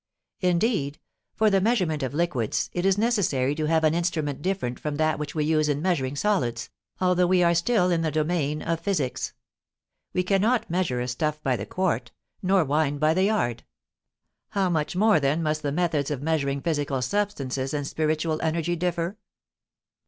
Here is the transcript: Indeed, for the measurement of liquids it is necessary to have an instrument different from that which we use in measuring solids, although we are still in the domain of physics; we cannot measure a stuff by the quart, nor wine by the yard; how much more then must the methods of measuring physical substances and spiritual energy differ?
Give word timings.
Indeed, 0.39 0.99
for 1.35 1.51
the 1.51 1.61
measurement 1.61 2.01
of 2.01 2.11
liquids 2.15 2.71
it 2.73 2.87
is 2.87 2.97
necessary 2.97 3.53
to 3.53 3.67
have 3.67 3.83
an 3.83 3.93
instrument 3.93 4.41
different 4.41 4.79
from 4.79 4.95
that 4.95 5.19
which 5.19 5.35
we 5.35 5.45
use 5.45 5.69
in 5.69 5.79
measuring 5.79 6.15
solids, 6.15 6.71
although 6.99 7.27
we 7.27 7.43
are 7.43 7.53
still 7.53 7.91
in 7.91 8.01
the 8.01 8.09
domain 8.09 8.63
of 8.63 8.79
physics; 8.79 9.33
we 10.11 10.23
cannot 10.23 10.71
measure 10.71 11.01
a 11.01 11.07
stuff 11.07 11.39
by 11.43 11.55
the 11.55 11.67
quart, 11.67 12.09
nor 12.41 12.65
wine 12.65 12.97
by 12.97 13.13
the 13.13 13.25
yard; 13.25 13.63
how 14.49 14.71
much 14.71 14.95
more 14.95 15.19
then 15.19 15.43
must 15.43 15.61
the 15.61 15.71
methods 15.71 16.09
of 16.09 16.19
measuring 16.23 16.61
physical 16.61 16.99
substances 17.03 17.71
and 17.71 17.85
spiritual 17.85 18.41
energy 18.41 18.75
differ? 18.75 19.19